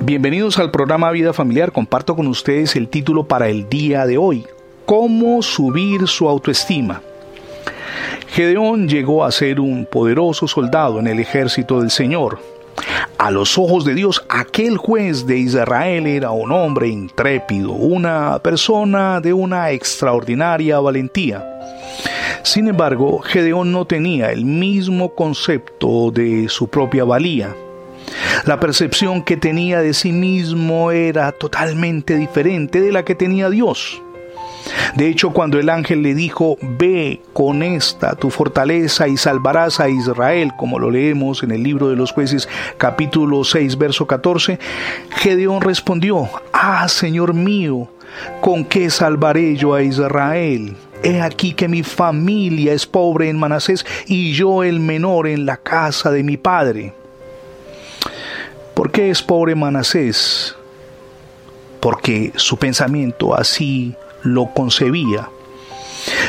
[0.00, 1.72] Bienvenidos al programa Vida Familiar.
[1.72, 4.46] Comparto con ustedes el título para el día de hoy.
[4.84, 7.00] ¿Cómo subir su autoestima?
[8.28, 12.38] Gedeón llegó a ser un poderoso soldado en el ejército del Señor.
[13.18, 19.20] A los ojos de Dios, aquel juez de Israel era un hombre intrépido, una persona
[19.20, 21.44] de una extraordinaria valentía.
[22.42, 27.56] Sin embargo, Gedeón no tenía el mismo concepto de su propia valía.
[28.44, 34.02] La percepción que tenía de sí mismo era totalmente diferente de la que tenía Dios.
[34.94, 39.88] De hecho, cuando el ángel le dijo, ve con esta tu fortaleza y salvarás a
[39.88, 42.48] Israel, como lo leemos en el libro de los jueces
[42.78, 44.58] capítulo 6, verso 14,
[45.16, 47.88] Gedeón respondió, ah, Señor mío,
[48.40, 50.76] ¿con qué salvaré yo a Israel?
[51.02, 55.58] He aquí que mi familia es pobre en Manasés y yo el menor en la
[55.58, 56.94] casa de mi padre.
[58.76, 60.54] ¿Por qué es pobre Manasés?
[61.80, 65.30] Porque su pensamiento así lo concebía.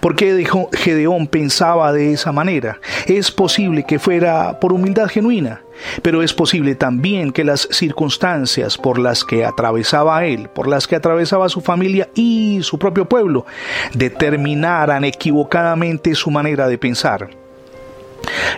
[0.00, 2.80] ¿Por qué Gedeón pensaba de esa manera?
[3.06, 5.62] Es posible que fuera por humildad genuina,
[6.02, 10.96] pero es posible también que las circunstancias por las que atravesaba él, por las que
[10.96, 13.46] atravesaba su familia y su propio pueblo,
[13.94, 17.41] determinaran equivocadamente su manera de pensar.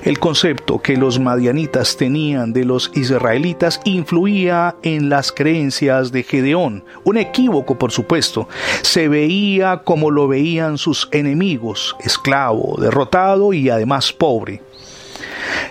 [0.02, 6.84] El concepto que los madianitas tenían de los israelitas influía en las creencias de Gedeón.
[7.04, 8.48] Un equívoco, por supuesto.
[8.82, 14.62] Se veía como lo veían sus enemigos, esclavo, derrotado y además pobre.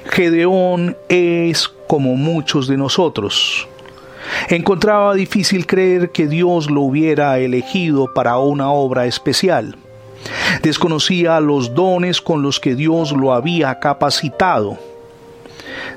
[0.09, 3.67] Gedeón es como muchos de nosotros.
[4.49, 9.75] Encontraba difícil creer que Dios lo hubiera elegido para una obra especial.
[10.61, 14.77] Desconocía los dones con los que Dios lo había capacitado.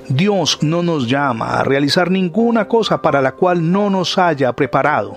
[0.09, 5.17] Dios no nos llama a realizar ninguna cosa para la cual no nos haya preparado.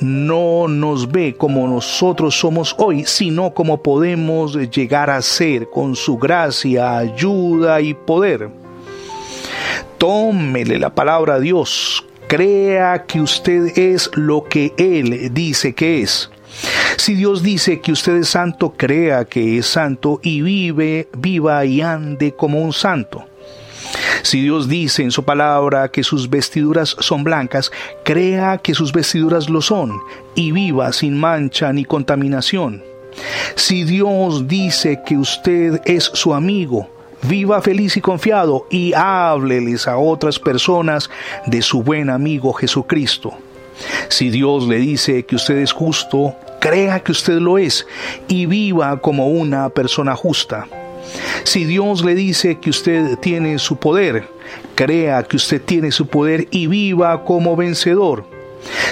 [0.00, 6.16] No nos ve como nosotros somos hoy, sino como podemos llegar a ser con su
[6.16, 8.48] gracia, ayuda y poder.
[9.98, 16.30] Tómele la palabra a Dios, crea que usted es lo que Él dice que es.
[16.98, 21.80] Si Dios dice que usted es santo, crea que es santo y vive, viva y
[21.80, 23.24] ande como un santo.
[24.22, 27.70] Si Dios dice en su palabra que sus vestiduras son blancas,
[28.04, 29.98] crea que sus vestiduras lo son
[30.34, 32.82] y viva sin mancha ni contaminación.
[33.54, 36.90] Si Dios dice que usted es su amigo,
[37.22, 41.08] viva feliz y confiado y hábleles a otras personas
[41.46, 43.38] de su buen amigo Jesucristo.
[44.08, 47.86] Si Dios le dice que usted es justo, crea que usted lo es
[48.28, 50.66] y viva como una persona justa.
[51.44, 54.28] Si Dios le dice que usted tiene su poder,
[54.74, 58.24] crea que usted tiene su poder y viva como vencedor.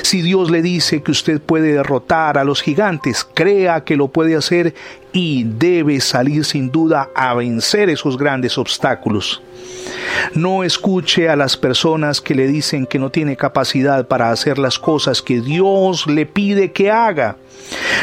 [0.03, 4.37] Si Dios le dice que usted puede derrotar a los gigantes, crea que lo puede
[4.37, 4.75] hacer
[5.12, 9.43] y debe salir sin duda a vencer esos grandes obstáculos.
[10.34, 14.78] No escuche a las personas que le dicen que no tiene capacidad para hacer las
[14.78, 17.37] cosas que Dios le pide que haga.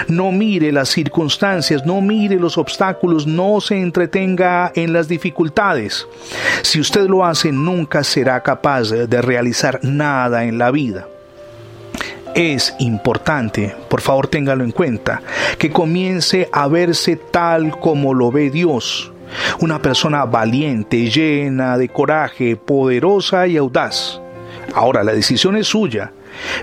[0.07, 6.07] No mire las circunstancias, no mire los obstáculos, no se entretenga en las dificultades.
[6.61, 11.07] Si usted lo hace, nunca será capaz de realizar nada en la vida
[12.35, 15.22] es importante, por favor téngalo en cuenta,
[15.57, 19.12] que comience a verse tal como lo ve Dios.
[19.60, 24.22] Una persona valiente, llena de coraje, poderosa y audaz.
[24.74, 26.12] Ahora, la decisión es suya.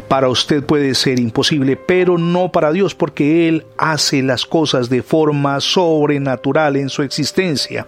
[0.09, 5.03] Para usted puede ser imposible, pero no para Dios, porque Él hace las cosas de
[5.03, 7.87] forma sobrenatural en su existencia.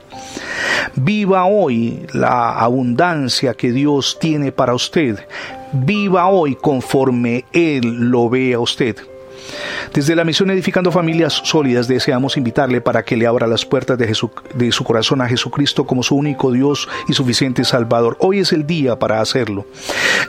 [0.94, 5.18] Viva hoy la abundancia que Dios tiene para usted.
[5.72, 8.96] Viva hoy conforme Él lo ve a usted.
[9.94, 14.06] Desde la misión Edificando Familias Sólidas deseamos invitarle para que le abra las puertas de,
[14.54, 18.16] de, su corazón a Jesucristo como su único Dios y suficiente Salvador.
[18.20, 19.66] Hoy es el día para hacerlo.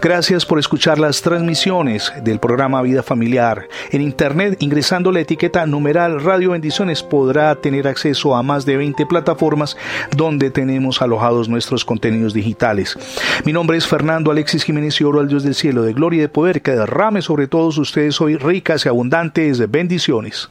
[0.01, 3.67] Gracias por escuchar las transmisiones del programa Vida Familiar.
[3.91, 9.05] En Internet, ingresando la etiqueta numeral Radio Bendiciones, podrá tener acceso a más de 20
[9.05, 9.77] plataformas
[10.15, 12.97] donde tenemos alojados nuestros contenidos digitales.
[13.45, 16.21] Mi nombre es Fernando Alexis Jiménez y oro al Dios del cielo de gloria y
[16.21, 20.49] de poder que derrame sobre todos ustedes hoy ricas y abundantes bendiciones.